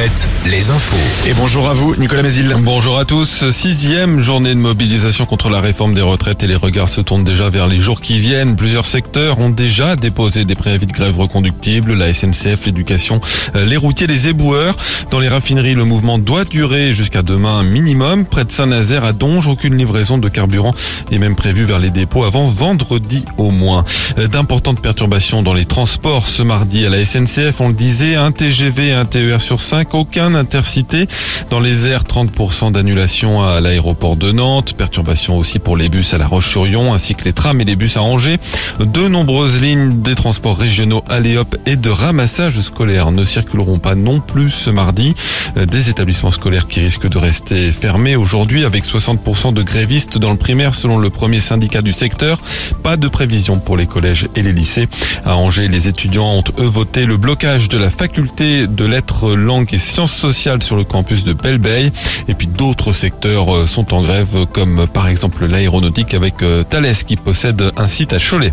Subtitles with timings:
[0.00, 1.28] Alouette, les infos.
[1.28, 2.54] Et bonjour à vous, Nicolas Mézil.
[2.60, 3.50] Bonjour à tous.
[3.50, 7.50] Sixième journée de mobilisation contre la réforme des retraites et les regards se tournent déjà
[7.50, 8.56] vers les jours qui viennent.
[8.56, 11.92] Plusieurs secteurs ont déjà déposé des préavis de grève reconductibles.
[11.92, 13.20] La SNCF, l'éducation,
[13.54, 14.74] euh, les routiers, les éboueurs.
[15.10, 18.24] Dans les raffineries, le mouvement doit durer jusqu'à demain minimum.
[18.24, 20.74] Près de Saint-Nazaire à Donge, aucune livraison de carburant
[21.12, 23.84] est même prévue vers les dépôts avant vendredi au moins.
[24.18, 27.60] Euh, D'importantes perturbations dans les transports ce mardi à la SNCF.
[27.60, 31.06] On le disait, un TGV et un TER sur 5, aucun intercité.
[31.50, 34.74] Dans les airs, 30% d'annulation à l'aéroport de Nantes.
[34.74, 37.96] Perturbation aussi pour les bus à La Roche-sur-Yon, ainsi que les trams et les bus
[37.96, 38.38] à Angers.
[38.78, 44.20] De nombreuses lignes des transports régionaux Aléop et de ramassage scolaire ne circuleront pas non
[44.20, 45.14] plus ce mardi.
[45.56, 50.36] Des établissements scolaires qui risquent de rester fermés aujourd'hui avec 60% de grévistes dans le
[50.36, 52.40] primaire selon le premier syndicat du secteur.
[52.82, 54.88] Pas de prévision pour les collèges et les lycées.
[55.24, 59.74] À Angers, les étudiants ont eux voté le blocage de la faculté de lettres, langues
[59.74, 61.92] et sciences sociales sur le campus de Belle-Beille.
[62.28, 66.94] Et puis d'autres secteurs euh, sont en grève, comme par exemple l'aéronautique avec euh, Thales
[67.06, 68.52] qui possède un site à Cholet.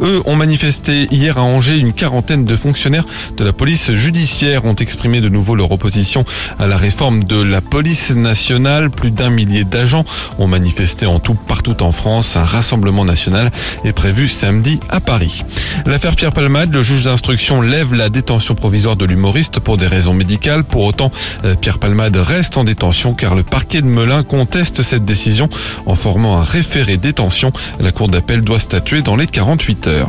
[0.00, 1.78] Eux ont manifesté hier à Angers.
[1.78, 3.04] Une quarantaine de fonctionnaires
[3.36, 6.24] de la police judiciaire ont exprimé de nouveau leur opposition
[6.58, 8.90] à la réforme de la police nationale.
[8.90, 10.04] Plus d'un millier d'agents
[10.38, 12.36] ont manifesté en tout partout en France.
[12.36, 13.50] Un rassemblement national
[13.84, 15.44] est prévu samedi à Paris.
[15.86, 20.14] L'affaire Pierre Palmade, le juge d'instruction lève la détention provisoire de l'humoriste pour des raisons
[20.14, 20.61] médicales.
[20.62, 21.10] Pour autant,
[21.44, 25.48] euh, Pierre Palmade reste en détention car le parquet de Melun conteste cette décision
[25.86, 27.52] en formant un référé détention.
[27.80, 30.08] La cour d'appel doit statuer dans les 48 heures.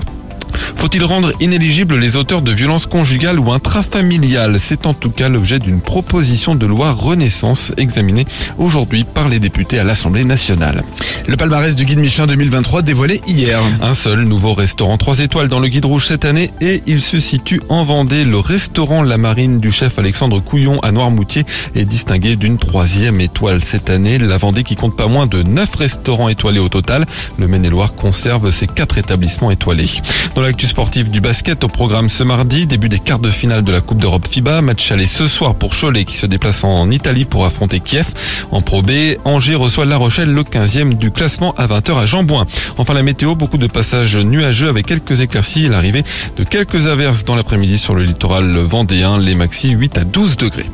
[0.75, 4.59] Faut-il rendre inéligibles les auteurs de violences conjugales ou intrafamiliales?
[4.59, 8.25] C'est en tout cas l'objet d'une proposition de loi Renaissance examinée
[8.57, 10.83] aujourd'hui par les députés à l'Assemblée nationale.
[11.27, 13.59] Le palmarès du guide Michelin 2023 dévoilé hier.
[13.81, 17.19] Un seul nouveau restaurant 3 étoiles dans le guide rouge cette année et il se
[17.19, 18.25] situe en Vendée.
[18.25, 23.63] Le restaurant La Marine du chef Alexandre Couillon à Noirmoutier est distingué d'une troisième étoile
[23.63, 24.17] cette année.
[24.17, 27.05] La Vendée qui compte pas moins de 9 restaurants étoilés au total.
[27.37, 29.89] Le Maine-et-Loire conserve ses quatre établissements étoilés.
[30.35, 33.71] Dans l'actu sportif du basket au programme ce mardi, début des quarts de finale de
[33.71, 37.23] la Coupe d'Europe FIBA, match aller ce soir pour Cholet qui se déplace en Italie
[37.23, 38.07] pour affronter Kiev.
[38.51, 38.91] En Pro B,
[39.23, 42.45] Angers reçoit La Rochelle le 15e du classement à 20h à Jambouin.
[42.77, 45.65] Enfin la météo, beaucoup de passages nuageux avec quelques éclaircies.
[45.65, 46.03] Et l'arrivée
[46.35, 50.69] de quelques averses dans l'après-midi sur le littoral vendéen, les maxi 8 à 12 degrés.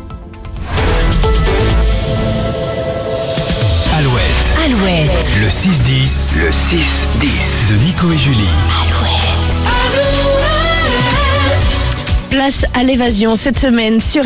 [3.98, 9.59] Alouette, Alouette, le 6-10, le 6-10 de Nico et Julie.
[12.40, 14.26] Place à l'évasion cette semaine sur